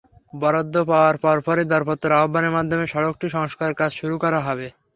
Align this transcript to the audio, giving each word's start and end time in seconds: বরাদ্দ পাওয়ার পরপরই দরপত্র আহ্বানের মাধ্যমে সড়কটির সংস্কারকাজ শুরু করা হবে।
বরাদ্দ 0.33 0.75
পাওয়ার 0.89 1.15
পরপরই 1.23 1.65
দরপত্র 1.71 2.09
আহ্বানের 2.19 2.55
মাধ্যমে 2.57 2.85
সড়কটির 2.87 3.35
সংস্কারকাজ 3.37 3.89
শুরু 3.99 4.15
করা 4.23 4.39
হবে। 4.47 4.67